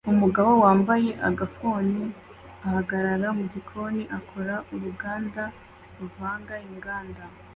Umugabo 0.13 0.51
wambaye 0.63 1.09
agafuni 1.29 2.01
ahagarara 2.67 3.27
mugikoni 3.37 4.03
akora 4.17 4.55
uruganda 4.73 5.43
ruvanga 5.99 6.55
inganda 6.69 7.23